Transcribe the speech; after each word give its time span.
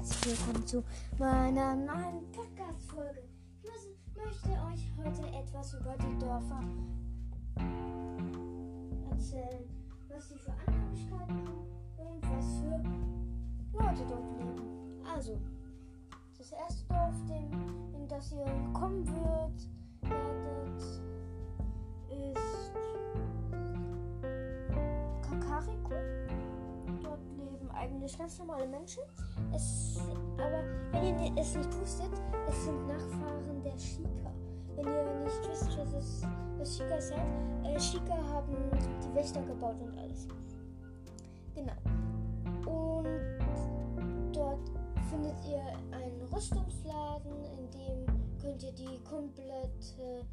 herzlich 0.00 0.38
willkommen 0.38 0.66
zu 0.66 0.82
meiner 1.18 1.76
neuen 1.76 2.32
Podcast-Folge. 2.32 3.22
Ich 3.62 4.16
möchte 4.16 4.48
euch 4.48 4.90
heute 4.96 5.26
etwas 5.36 5.74
über 5.74 5.94
die 5.98 6.18
Dörfer 6.18 6.62
erzählen, 9.10 9.68
was 10.08 10.28
sie 10.30 10.38
für 10.38 10.52
Annehmlichkeiten 10.66 11.46
haben 11.46 11.66
und 11.98 12.22
was 12.22 12.46
für 12.60 13.78
Leute 13.78 14.06
dort 14.08 14.24
leben. 14.38 15.04
Also, 15.14 15.38
das 16.38 16.50
erste 16.52 16.82
Dorf, 16.88 17.16
in 17.92 18.08
das 18.08 18.32
ihr 18.32 18.46
kommen 18.72 19.06
wird, 19.06 19.68
werdet, 20.00 20.82
ist 22.08 22.72
Kakariko 25.20 26.29
eigentlich 27.80 28.16
ganz 28.18 28.38
normale 28.38 28.66
Menschen. 28.66 29.02
Es, 29.54 29.98
aber 30.34 30.62
wenn 30.92 31.18
ihr 31.18 31.40
es 31.40 31.56
nicht 31.56 31.80
wusstet, 31.80 32.10
es 32.48 32.64
sind 32.64 32.86
Nachfahren 32.86 33.62
der 33.62 33.78
Shika. 33.78 34.32
Wenn 34.76 34.86
ihr 34.86 35.24
nicht 35.24 35.48
wisst, 35.48 35.78
was, 35.78 35.92
es, 35.94 36.22
was 36.58 36.76
Shika 36.76 37.00
seid, 37.00 37.20
äh, 37.64 37.80
Shika 37.80 38.16
haben 38.28 38.54
die 39.02 39.14
Wächter 39.14 39.42
gebaut 39.42 39.76
und 39.80 39.96
alles. 39.98 40.28
Genau. 41.54 41.72
Und 42.66 44.32
dort 44.32 44.70
findet 45.10 45.36
ihr 45.48 45.62
einen 45.96 46.22
Rüstungsladen, 46.32 47.32
in 47.58 47.70
dem 47.70 48.06
könnt 48.40 48.62
ihr 48.62 48.72
die 48.72 49.02
komplette 49.04 50.26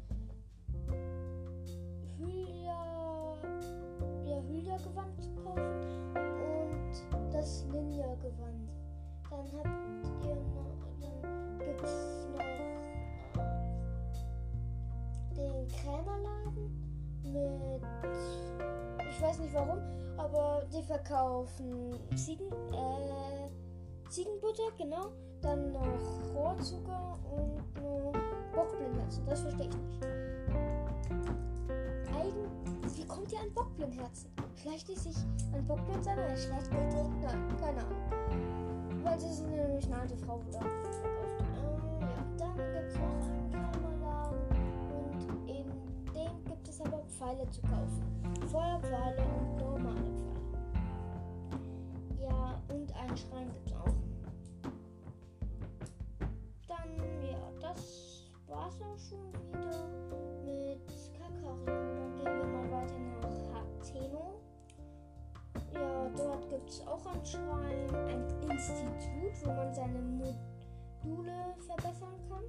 Hylia, 2.18 3.34
ja, 4.24 4.40
Hylia-Gewand 4.42 5.36
kaufen 5.44 5.88
das 5.88 6.14
Ninja-Gewand. 6.14 6.37
Dann 9.38 9.46
habt 9.56 9.68
ihr 10.24 10.34
noch, 10.34 10.82
dann 11.00 11.58
gibt's 11.60 12.26
noch 12.32 12.42
äh, 13.40 13.46
den 15.36 15.68
Krämerladen 15.68 16.66
mit, 17.22 17.82
ich 19.08 19.22
weiß 19.22 19.38
nicht 19.38 19.54
warum, 19.54 19.78
aber 20.16 20.64
die 20.72 20.82
verkaufen 20.82 22.00
Ziegen, 22.16 22.50
äh, 22.72 23.48
Ziegenbutter, 24.10 24.72
genau. 24.76 25.12
Dann 25.40 25.70
noch 25.70 26.34
Rohrzucker 26.34 27.16
und 27.30 27.58
noch 27.80 28.12
Bockblindherzen. 28.52 29.24
Das 29.24 29.42
verstehe 29.42 29.68
ich 29.68 29.76
nicht. 29.76 30.04
Eigen, 32.12 32.50
wie 32.96 33.06
kommt 33.06 33.30
ihr 33.32 33.38
an 33.38 33.54
Bockblindherzen? 33.54 34.32
Vielleicht 34.56 34.88
ist 34.88 35.04
sich 35.04 35.16
ein 35.54 35.64
Bockblitz 35.64 36.08
aber 36.08 36.36
schlecht 36.36 36.70
gedreht? 36.72 37.06
Nein, 37.22 37.56
keine 37.60 37.86
Ahnung. 37.86 38.77
Weil 39.02 39.20
sie 39.20 39.32
sind 39.32 39.50
nämlich 39.50 39.84
eine 39.86 40.00
alte 40.00 40.16
Frau 40.16 40.40
oder 40.48 40.60
ähm, 40.60 42.00
ja. 42.00 42.08
Dann 42.36 42.56
gibt 42.56 42.88
es 42.88 42.94
noch 42.96 43.28
einen 43.28 43.50
Kammerladen 43.50 44.38
und 44.90 45.48
in 45.48 45.66
dem 46.12 46.44
gibt 46.44 46.68
es 46.68 46.80
aber 46.80 46.98
Pfeile 47.04 47.48
zu 47.50 47.60
kaufen. 47.62 48.02
Feuerpfeile 48.50 49.22
und 49.22 49.56
normale 49.56 50.00
Pfeile. 50.00 50.28
Ja, 52.20 52.60
und 52.68 52.92
einen 52.96 53.16
Schrein 53.16 53.48
gibt 53.52 53.66
es 53.68 53.72
auch. 53.74 53.94
Dann, 56.66 56.96
ja, 57.30 57.50
das 57.60 58.30
war's 58.46 58.80
auch 58.82 58.98
schon 58.98 59.37
gibt 66.58 66.70
es 66.70 66.86
auch 66.86 67.06
ein 67.06 67.24
Schrein, 67.24 67.94
ein 68.08 68.50
Institut, 68.50 69.44
wo 69.44 69.52
man 69.52 69.72
seine 69.72 70.00
Module 70.00 71.54
verbessern 71.64 72.18
kann. 72.28 72.44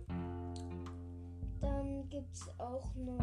Dann 1.62 2.10
gibt 2.10 2.34
es 2.34 2.50
auch 2.60 2.96
noch 2.96 3.20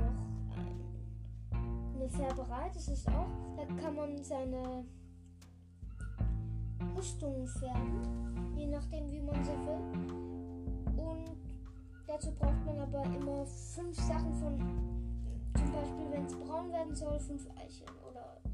ein, 0.54 1.94
eine 1.94 2.08
Färberei, 2.08 2.70
das 2.72 2.88
ist 2.88 3.08
auch, 3.08 3.26
da 3.56 3.64
kann 3.82 3.96
man 3.96 4.22
seine 4.22 4.84
Rüstung 6.96 7.46
färben, 7.46 8.54
je 8.56 8.66
nachdem 8.66 9.10
wie 9.10 9.20
man 9.20 9.44
sie 9.44 9.50
will. 9.50 11.02
Und 11.04 11.36
dazu 12.06 12.32
braucht 12.32 12.64
man 12.64 12.78
aber 12.78 13.02
immer 13.04 13.44
fünf 13.44 13.96
Sachen 13.96 14.32
von, 14.34 14.56
zum 15.56 15.72
Beispiel 15.72 16.10
wenn 16.12 16.26
es 16.26 16.36
braun 16.36 16.70
werden 16.70 16.94
soll, 16.94 17.18
fünf 17.18 17.44
Eicheln. 17.56 17.90
Oder 18.08 18.45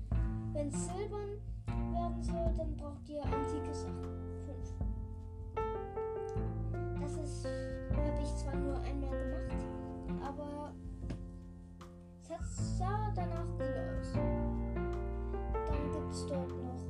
wenn 0.53 0.69
es 0.69 0.87
silbern 0.87 1.41
werden 1.93 2.23
soll, 2.23 2.53
dann 2.57 2.77
braucht 2.77 3.09
ihr 3.09 3.23
antike 3.23 3.75
Sachen. 3.75 4.03
Fünf. 4.45 4.75
Das 7.01 7.13
ist, 7.17 7.47
habe 7.47 8.23
ich 8.23 8.37
zwar 8.37 8.55
nur 8.57 8.79
einmal 8.81 9.11
gemacht, 9.11 9.67
aber 10.23 10.73
es 12.29 12.79
sah 12.79 13.13
danach 13.15 13.47
cool 13.59 13.75
aus. 13.99 14.13
Dann 15.67 15.93
gibt 15.93 16.13
es 16.13 16.27
dort 16.27 16.49
noch 16.49 16.83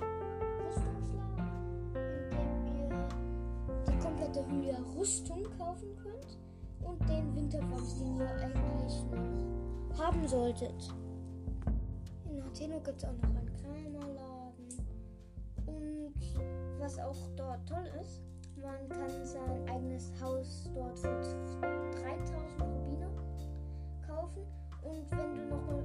einen 0.00 0.26
Rüstungsladen, 0.66 1.48
in 1.94 2.30
dem 2.30 2.78
ihr 2.78 3.08
die 3.86 3.98
komplette 3.98 4.46
Hylia 4.48 4.78
Rüstung 4.96 5.42
kaufen 5.58 5.96
könnt 6.02 6.38
und 6.82 7.08
den 7.08 7.34
Winterwams, 7.34 7.98
den 7.98 8.16
ihr 8.16 8.30
eigentlich 8.30 9.04
noch 9.10 9.98
haben 9.98 10.28
solltet. 10.28 10.94
In 12.58 12.62
Atheno 12.62 12.80
gibt 12.80 12.96
es 12.96 13.04
auch 13.04 13.12
noch 13.12 13.24
einen 13.24 13.46
was 16.78 16.98
auch 16.98 17.16
dort 17.36 17.68
toll 17.68 17.90
ist, 18.00 18.22
man 18.56 18.88
kann 18.88 19.26
sein 19.26 19.68
eigenes 19.68 20.10
Haus 20.22 20.70
dort 20.74 20.98
für 20.98 21.60
3000 21.60 22.62
Rubine 22.62 23.10
kaufen 24.06 24.42
und 24.82 25.10
wenn 25.10 25.34
du 25.34 25.44
nochmal 25.48 25.84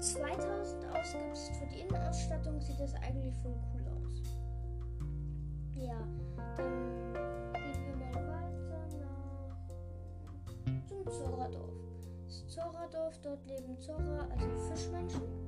2000 0.00 0.84
ausgibst 0.86 1.56
für 1.56 1.66
die 1.66 1.80
Innenausstattung, 1.80 2.60
sieht 2.60 2.78
das 2.80 2.94
eigentlich 2.96 3.34
voll 3.36 3.56
cool 3.72 3.84
aus. 3.88 4.22
Ja, 5.76 5.96
dann 6.56 7.72
gehen 7.72 7.98
wir 8.00 8.06
mal 8.06 8.26
weiter 8.28 8.88
nach 9.00 10.86
zum 10.88 11.08
Zoradorf. 11.10 11.72
Das 12.26 12.48
Zoradorf, 12.48 13.18
dort 13.22 13.46
leben 13.46 13.78
Zora, 13.80 14.28
also 14.38 14.56
Fischmenschen. 14.68 15.43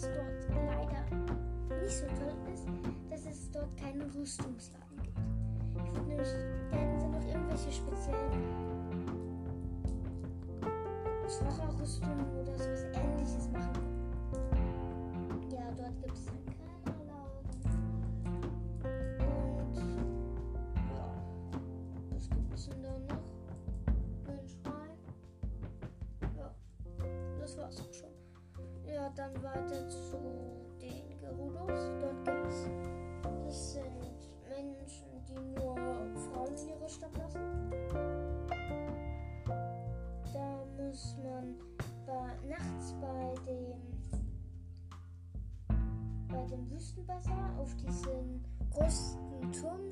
Was 0.00 0.08
dort 0.16 1.82
nicht 1.82 1.94
so 1.94 2.06
toll 2.06 2.32
ist, 2.54 2.64
dass 3.10 3.26
es 3.26 3.50
dort 3.50 3.76
keinen 3.76 4.10
Rüstungsladen 4.10 4.96
gibt. 5.02 5.18
Ich 5.76 5.94
würde 5.94 6.08
nämlich 6.08 6.28
gerne 6.70 7.08
noch 7.10 7.26
irgendwelche 7.26 7.70
speziellen 7.70 8.30
Zora-Rüstungen 11.28 12.32
oder 12.40 12.54
sowas 12.54 12.84
ähnliches 12.94 13.50
machen. 13.52 13.99
Ja, 29.10 29.26
dann 29.26 29.42
weiter 29.42 29.88
zu 29.88 30.18
den 30.80 31.18
Gerudos. 31.18 31.90
Dort 32.00 32.24
gibt 32.24 32.46
es, 32.46 32.68
das 33.44 33.72
sind 33.72 33.84
Menschen, 34.48 35.24
die 35.26 35.40
nur 35.58 35.74
Frauen 35.74 36.54
in 36.56 36.68
ihre 36.68 36.88
Stadt 36.88 37.16
lassen. 37.16 37.40
Da 40.32 40.64
muss 40.76 41.16
man 41.24 41.56
bei, 42.06 42.48
nachts 42.48 42.94
bei 43.00 43.34
dem 43.46 43.80
bei 46.28 46.46
dem 46.46 46.70
Wüstenbasar 46.70 47.58
auf 47.58 47.74
diesen 47.76 48.44
größten 48.70 49.52
Turm 49.52 49.90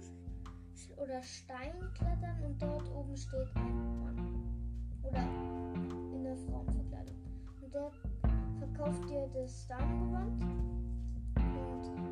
oder 0.96 1.20
Stein 1.22 1.74
klettern 1.94 2.44
und 2.44 2.62
dort 2.62 2.88
oben 2.94 3.16
steht 3.16 3.48
ein 3.56 4.00
Mann. 4.00 4.44
Oder 5.02 5.47
verkauft 8.88 9.10
dir 9.10 9.28
das 9.34 9.66
Damengewand 9.68 10.44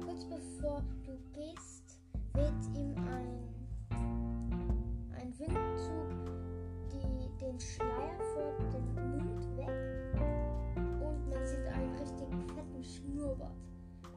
kurz 0.04 0.24
bevor 0.24 0.82
du 1.04 1.16
gehst, 1.32 2.00
weht 2.34 2.76
ihm 2.78 2.94
ein, 2.96 3.38
ein 5.18 5.38
Windzug 5.38 6.34
die, 6.92 7.44
den 7.44 7.58
Schleier 7.58 8.18
vor 8.34 8.52
dem 8.72 8.94
Mund 8.94 9.56
weg 9.56 9.68
und 11.00 11.30
man 11.30 11.46
sieht 11.46 11.66
einen 11.66 11.94
richtig 11.98 12.28
fetten 12.54 12.84
Schnurrbart. 12.84 13.52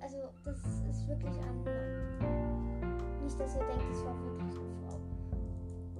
Also 0.01 0.17
das 0.43 0.57
ist 0.89 1.07
wirklich 1.07 1.35
ein 1.39 1.63
Mann. 1.63 3.23
Nicht, 3.23 3.39
dass 3.39 3.55
ihr 3.55 3.65
denkt, 3.67 3.85
es 3.91 4.03
war 4.03 4.15
wirklich 4.23 4.59
eine 4.59 4.75
Frau. 4.85 4.99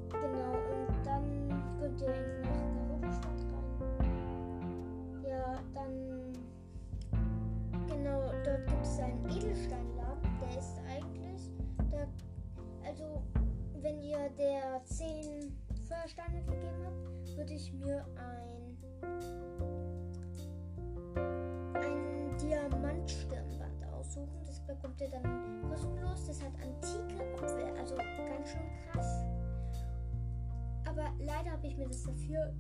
Genau, 0.10 0.52
und 0.52 1.06
dann 1.06 1.80
könnt 1.80 2.02
ihr 2.02 2.14
in 2.14 2.42
nach 2.42 3.00
der 3.00 3.12
Stadt 3.12 3.46
rein. 3.54 5.24
Ja, 5.26 5.60
dann 5.74 6.19
dort 8.44 8.66
gibt 8.68 8.86
es 8.86 9.00
einen 9.00 9.26
Edelsteinladen, 9.30 10.40
der 10.42 10.58
ist 10.58 10.80
eigentlich, 10.88 11.52
da, 11.92 12.08
also 12.86 13.24
wenn 13.82 14.02
ihr 14.02 14.30
der 14.38 14.84
10 14.84 15.56
Feuersteine 15.88 16.44
gegeben 16.44 16.86
habt, 16.86 17.38
würde 17.38 17.54
ich 17.54 17.74
mir 17.74 18.06
ein, 18.16 18.78
ein 21.76 22.38
Diamantstirnband 22.38 23.86
aussuchen. 23.94 24.44
Das 24.46 24.60
bekommt 24.62 25.00
ihr 25.02 25.10
dann 25.10 25.62
kostenlos. 25.70 26.28
Das 26.28 26.42
hat 26.44 26.52
antike 26.62 27.24
Apfel, 27.34 27.78
also 27.78 27.96
ganz 27.96 28.50
schön 28.50 28.70
krass. 28.92 29.26
Aber 30.86 31.12
leider 31.20 31.52
habe 31.52 31.68
ich 31.68 31.78
mir 31.78 31.88
das 31.88 32.04
dafür 32.04 32.54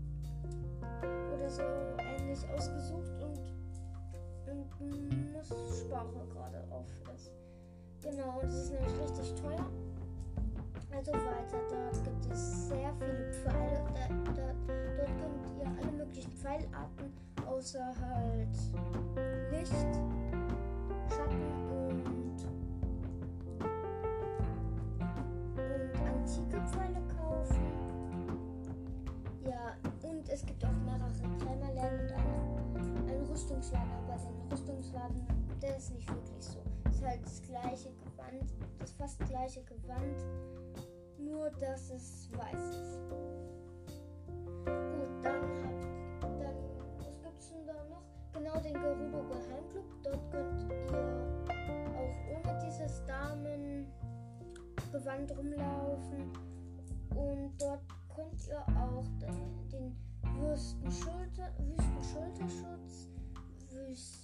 oder 1.33 1.49
so 1.49 1.63
ähnlich 1.97 2.47
ausgesucht 2.49 2.98
und, 5.39 5.57
und 5.57 5.73
sparen 5.73 6.29
gerade 6.33 6.63
auf 6.71 6.87
das. 7.05 7.31
Genau, 8.01 8.39
das 8.41 8.53
ist 8.53 8.71
nämlich 8.71 8.93
richtig 9.01 9.35
teuer. 9.41 9.65
Also 10.91 11.13
weiter, 11.13 11.59
dort 11.69 12.03
gibt 12.03 12.25
es 12.31 12.67
sehr 12.67 12.93
viele 12.99 13.31
Pfeile. 13.31 13.83
Da, 13.95 14.07
da, 14.33 14.53
dort 14.97 15.07
könnt 15.19 15.59
ihr 15.59 15.67
alle 15.67 15.91
möglichen 15.97 16.31
Pfeilarten 16.31 17.13
außer 17.45 17.93
halt 18.01 18.57
Licht, 19.51 19.71
Schatten 21.09 21.41
und, 21.69 22.35
und 25.55 25.95
antike 26.07 26.61
Pfeile 26.67 27.01
kaufen. 27.17 27.65
Ja, 29.45 29.75
und 30.09 30.29
es 30.29 30.45
gibt 30.45 30.65
auch 30.65 30.71
mehrere 30.85 31.11
Krämerläden 31.37 31.99
und 31.99 32.99
aber 33.09 33.49
den 33.49 33.63
Rüstungsladen, 34.51 35.25
der 35.61 35.77
ist 35.77 35.93
nicht 35.93 36.09
wirklich 36.09 36.43
so. 36.43 36.59
Ist 36.89 37.05
halt 37.05 37.23
das 37.23 37.39
gleiche 37.43 37.93
Gewand, 37.93 38.51
das 38.79 38.91
fast 38.93 39.19
gleiche 39.27 39.61
Gewand, 39.63 40.17
nur 41.19 41.51
dass 41.51 41.91
es 41.91 42.31
weiß 42.31 42.75
ist. 42.75 42.99
Gut, 44.65 45.23
dann 45.23 45.43
habt 45.63 46.23
dann 46.23 46.55
was 46.97 47.21
gibt's 47.21 47.49
denn 47.49 47.67
da 47.67 47.83
noch? 47.89 48.01
Genau 48.33 48.59
den 48.59 48.73
Gerudo 48.73 49.23
Geheimclub. 49.27 49.85
Dort 50.03 50.31
könnt 50.31 50.63
ihr 50.63 50.71
auch 51.95 52.15
ohne 52.31 52.57
dieses 52.65 53.03
Damengewand 53.05 55.37
rumlaufen 55.37 56.33
und 57.15 57.51
dort 57.59 57.83
könnt 58.15 58.47
ihr 58.47 58.65
auch 58.77 59.05
den, 59.21 59.69
den 59.69 59.95
Wüstenschulter, 60.41 61.53
Wüstenschulterschutz, 61.59 63.07
Wüsten 63.71 64.18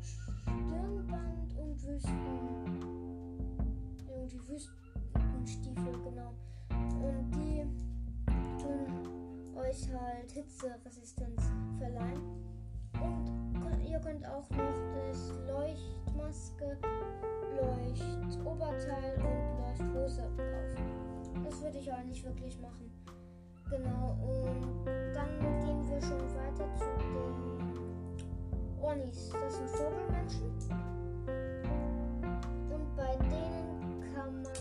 Stirnband 0.00 1.58
und 1.58 1.86
Wüsten 1.86 3.20
irgendwie 4.08 4.40
Wüstenstiefel, 4.48 5.92
genau. 6.02 6.32
Und 6.70 7.30
die 7.34 7.66
tun 8.62 9.54
euch 9.56 9.92
halt 9.92 10.30
Hitzeresistenz 10.32 11.50
verleihen. 11.78 12.22
Und 12.94 13.84
ihr 13.86 13.98
könnt 13.98 14.26
auch 14.26 14.48
noch 14.48 14.74
das 14.94 15.34
Leuchtmaske, 15.46 16.78
Leuchtoberteil 17.60 19.16
und 19.18 19.92
Leuchthose 19.92 20.22
kaufen. 20.22 21.44
Das 21.44 21.60
würde 21.62 21.78
ich 21.78 21.92
auch 21.92 22.04
nicht 22.04 22.24
wirklich 22.24 22.58
machen. 22.58 22.90
Genau, 23.68 24.16
und 24.22 24.86
dann 25.14 25.38
gehen 25.60 25.86
wir 25.88 26.00
schon 26.00 26.22
weiter 26.34 26.74
zu 26.74 26.84
den 26.98 27.69
Ornis. 28.82 29.30
Das 29.30 29.56
sind 29.56 29.70
Vogelmenschen. 29.70 30.50
Und 32.70 32.96
bei 32.96 33.16
denen 33.16 34.02
kann 34.14 34.42
man, 34.42 34.52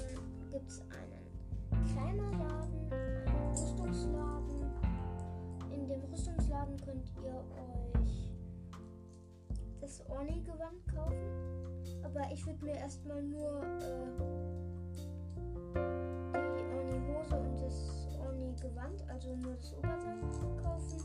gibt 0.52 0.70
es 0.70 0.82
einen 0.82 1.30
Krämerladen, 1.94 2.92
einen 2.92 3.50
Rüstungsladen. 3.52 4.72
In 5.72 5.88
dem 5.88 6.02
Rüstungsladen 6.12 6.78
könnt 6.86 7.12
ihr 7.24 7.34
euch 7.34 8.30
das 9.82 10.06
Orni-Gewand 10.10 10.88
kaufen. 10.94 11.70
Aber 12.04 12.32
ich 12.32 12.46
würde 12.46 12.66
mir 12.66 12.76
erstmal 12.76 13.24
nur 13.24 13.64
äh, 13.64 14.06
die 16.34 16.66
Orni-Hose 16.76 17.36
und 17.40 17.62
das 17.62 18.08
Orni-Gewand, 18.20 19.04
also 19.10 19.36
nur 19.38 19.56
das 19.56 19.74
Oberteil 19.74 20.20
kaufen. 20.62 21.00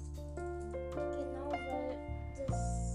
Genau, 0.95 1.51
weil 1.51 1.97
das 2.47 2.94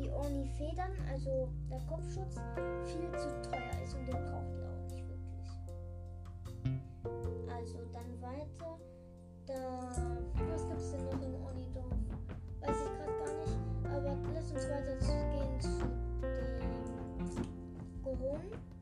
die 0.00 0.10
Orni-Federn, 0.10 0.92
also 1.10 1.48
der 1.70 1.80
Kopfschutz, 1.88 2.36
viel 2.84 3.10
zu 3.18 3.28
teuer 3.50 3.82
ist 3.82 3.94
und 3.94 4.06
den 4.06 4.16
braucht 4.26 4.52
ihr 4.56 4.68
auch 4.68 4.82
nicht 4.90 5.08
wirklich. 5.08 5.48
Also 7.52 7.78
dann 7.92 8.20
weiter. 8.20 8.78
Da, 9.46 9.54
was 10.50 10.62
es 10.76 10.90
denn 10.92 11.04
noch 11.04 11.22
im 11.22 11.34
Ornidorf? 11.44 11.92
Weiß 12.60 12.76
ich 12.76 12.92
gerade 12.96 13.12
gar 13.18 13.34
nicht. 13.40 13.58
Aber 13.94 14.16
lass 14.34 14.50
uns 14.52 14.68
weiter 14.68 14.96
gehen 14.96 15.60
zu 15.60 15.78
den 16.22 18.02
Goronen. 18.02 18.73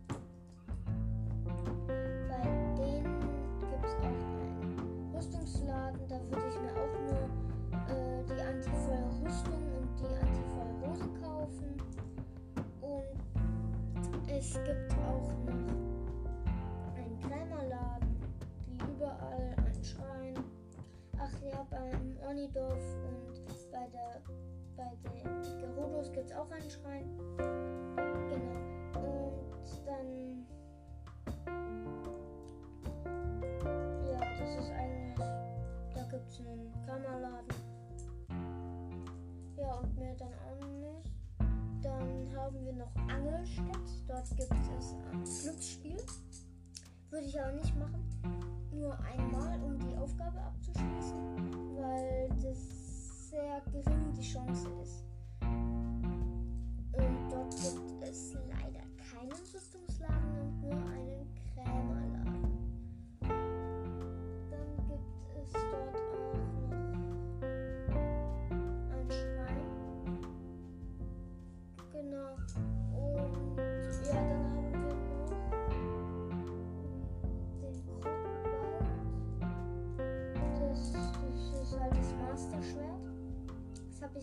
Es 14.52 14.62
gibt 14.64 14.92
auch 14.98 15.32
noch 15.46 16.94
einen 16.94 17.18
Krämerladen, 17.20 18.20
wie 18.66 18.92
überall 18.92 19.56
ein 19.56 19.82
Schrein. 19.82 20.34
Ach 21.18 21.32
ja, 21.42 21.66
beim 21.70 22.18
Ornidorf 22.26 22.98
und 23.08 23.72
bei 23.72 23.88
der 23.88 24.20
bei 24.76 24.92
den 25.04 25.58
Gerudos 25.58 26.12
gibt 26.12 26.26
es 26.26 26.36
auch 26.36 26.50
einen 26.50 26.68
Schrein. 26.68 27.18
Genau. 28.28 28.58
Und 29.00 29.86
dann 29.86 30.46
ja, 34.04 34.18
das 34.38 34.54
ist 34.56 34.70
eigentlich. 34.70 35.30
Da 35.94 36.02
gibt 36.10 36.28
es 36.28 36.40
einen 36.40 36.72
Kammerladen. 36.86 37.56
Ja, 39.56 39.74
und 39.76 39.98
mehr 39.98 40.14
dann 40.16 40.34
auch 40.34 40.66
nicht. 40.66 41.10
Dann 41.82 42.36
haben 42.36 42.64
wir 42.66 42.72
noch 42.74 42.94
Angelstedt. 43.08 43.91
Würde 47.12 47.26
ich 47.26 47.38
aber 47.38 47.52
nicht 47.52 47.76
machen. 47.76 48.02
Nur 48.72 48.98
einmal, 49.00 49.62
um 49.62 49.78
die 49.78 49.94
Aufgabe 49.98 50.40
abzuschließen, 50.40 51.76
weil 51.76 52.30
das 52.42 53.28
sehr 53.28 53.60
gering 53.70 54.14
die 54.16 54.22
Chance 54.22 54.70
ist. 54.82 55.04
Und 56.92 57.28
dort 57.30 57.50
gibt 57.50 58.02
es 58.02 58.32
leider 58.48 58.80
keinen 58.96 59.30
Rüstungsladen 59.30 60.21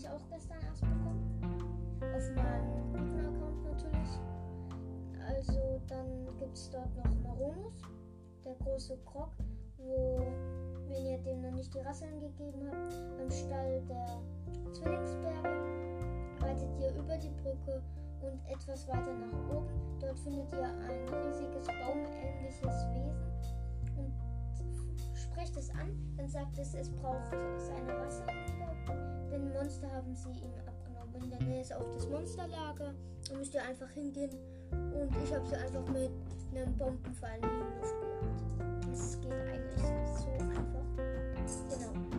ich 0.00 0.08
auch 0.08 0.26
gestern 0.30 0.58
erst 0.66 0.80
bekommen. 0.80 1.40
Auf 2.00 2.34
meinem 2.34 2.92
guten 2.92 3.20
Account 3.20 3.64
natürlich. 3.64 4.10
Also 5.28 5.80
dann 5.88 6.26
gibt 6.38 6.56
es 6.56 6.70
dort 6.70 6.96
noch 6.96 7.14
Maronus, 7.22 7.82
der 8.44 8.54
große 8.54 8.96
Krog, 9.04 9.30
wo, 9.76 10.22
wenn 10.88 11.04
ihr 11.04 11.18
dem 11.18 11.42
noch 11.42 11.50
nicht 11.50 11.74
die 11.74 11.80
Rasseln 11.80 12.18
gegeben 12.18 12.66
habt, 12.66 12.94
am 13.20 13.30
Stall 13.30 13.82
der 13.88 14.72
Zwillingsberge 14.72 15.48
reitet 16.40 16.70
ihr 16.80 16.94
über 16.94 17.16
die 17.18 17.30
Brücke 17.42 17.82
und 18.22 18.40
etwas 18.50 18.88
weiter 18.88 19.12
nach 19.12 19.54
oben. 19.54 19.98
Dort 20.00 20.18
findet 20.18 20.50
ihr 20.52 20.64
ein 20.64 21.08
riesiges 21.26 21.66
baumähnliches 21.66 22.86
Wesen 22.94 23.98
und 23.98 24.14
spricht 25.14 25.56
es 25.58 25.68
an, 25.70 25.90
dann 26.16 26.28
sagt 26.28 26.58
es, 26.58 26.72
es 26.72 26.88
braucht 26.88 27.30
seine 27.58 27.98
Rasse 27.98 28.24
denn 29.30 29.52
Monster 29.52 29.90
haben 29.90 30.14
sie 30.14 30.30
ihm 30.30 30.52
abgenommen. 30.66 31.22
In 31.22 31.30
der 31.30 31.40
Nähe 31.42 31.60
ist 31.62 31.72
auch 31.72 31.88
das 31.94 32.08
Monsterlager. 32.08 32.94
Da 33.28 33.34
müsst 33.34 33.54
ihr 33.54 33.62
einfach 33.62 33.90
hingehen 33.90 34.30
und 34.72 35.10
ich 35.24 35.34
habe 35.34 35.46
sie 35.46 35.56
einfach 35.56 35.86
mit 35.88 36.10
einem 36.54 36.76
Bombenpfeil 36.76 37.36
in 37.36 37.48
die 37.48 37.78
Luft 37.80 37.94
gejagt. 38.00 38.90
Das 38.90 39.20
geht 39.20 39.32
eigentlich 39.32 39.82
so 40.18 40.30
einfach. 40.40 40.80
Genau. 41.68 42.09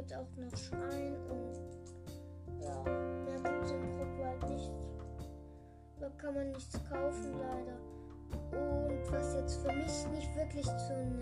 Gibt 0.00 0.12
es 0.12 0.16
auch 0.16 0.36
noch 0.36 0.56
Schrein 0.56 1.14
und 1.28 2.62
ja, 2.62 2.82
mehr 2.84 3.36
gibt 3.36 3.64
es 3.64 3.70
in 3.72 3.80
Brockwald 3.80 4.48
nicht. 4.48 4.70
Da 5.98 6.08
kann 6.16 6.34
man 6.34 6.52
nichts 6.52 6.72
kaufen 6.88 7.34
leider. 7.34 7.76
Und 8.52 9.12
was 9.12 9.34
jetzt 9.34 9.56
für 9.60 9.72
mich 9.72 10.06
nicht 10.16 10.34
wirklich 10.34 10.64
zu, 10.64 10.94
einem, 10.94 11.20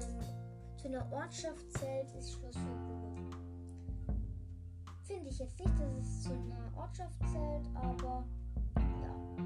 zu 0.76 0.88
einer 0.88 1.12
Ortschaft 1.12 1.72
zählt, 1.72 2.14
ist 2.16 2.34
Schloss 2.34 2.54
Hügelburg. 2.54 3.36
Finde 5.02 5.28
ich 5.28 5.38
jetzt 5.40 5.58
nicht, 5.58 5.80
dass 5.80 6.06
es 6.06 6.22
zu 6.22 6.30
einer 6.30 6.76
Ortschaft 6.76 7.18
zählt, 7.32 7.66
aber 7.74 8.24
ja, 8.76 9.42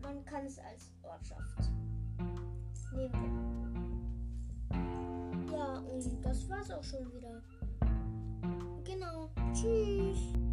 man 0.00 0.24
kann 0.24 0.46
es 0.46 0.58
als 0.58 0.90
Ortschaft 1.02 1.70
nehmen. 2.94 3.48
Ja, 5.52 5.80
und 5.80 6.24
das 6.24 6.48
war's 6.48 6.70
auch 6.70 6.84
schon 6.84 7.12
wieder. 7.12 7.42
Genau. 8.98 9.30
Tschüss. 9.54 10.47